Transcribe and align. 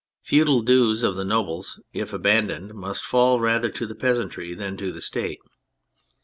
The 0.23 0.29
feudal 0.29 0.63
dues 0.63 1.03
of 1.03 1.15
the 1.15 1.23
nobles, 1.23 1.79
if 1.93 2.11
abandoned, 2.11 2.73
must 2.73 3.03
fall 3.03 3.39
rather 3.39 3.69
to 3.69 3.85
the 3.85 3.93
peasantry 3.93 4.55
than 4.55 4.75
to 4.77 4.91
the 4.91 4.99
State. 4.99 5.37